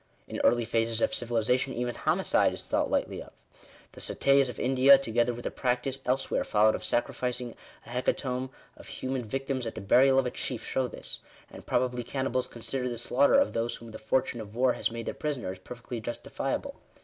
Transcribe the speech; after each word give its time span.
In 0.27 0.39
early 0.43 0.65
phases 0.65 0.99
of 0.99 1.13
civili 1.13 1.41
zation 1.43 1.75
even 1.75 1.93
homicide 1.93 2.55
is 2.55 2.67
thought 2.67 2.89
lightly 2.89 3.21
of. 3.21 3.33
The 3.91 4.01
suttees 4.01 4.49
of 4.49 4.59
India, 4.59 4.97
together 4.97 5.31
with 5.31 5.43
the 5.43 5.51
practice 5.51 5.99
elsewhere 6.07 6.43
followed 6.43 6.73
of 6.73 6.83
sacri 6.83 7.13
ficing 7.13 7.53
a 7.85 7.89
hecatomb 7.91 8.49
of 8.75 8.87
human 8.87 9.23
victims 9.23 9.67
at 9.67 9.75
the 9.75 9.79
burial 9.81 10.17
of 10.17 10.25
a 10.25 10.31
chief, 10.31 10.65
show 10.65 10.87
this: 10.87 11.19
and 11.51 11.67
probably 11.67 12.03
cannibals 12.03 12.47
consider 12.47 12.89
the 12.89 12.97
slaughter 12.97 13.35
of 13.35 13.53
those 13.53 13.75
whom" 13.75 13.91
the 13.91 13.99
fortune 13.99 14.41
of 14.41 14.55
war" 14.55 14.73
has 14.73 14.89
made 14.89 15.05
their 15.05 15.13
prisoners, 15.13 15.59
perfectly 15.59 15.99
justifiable. 16.01 16.81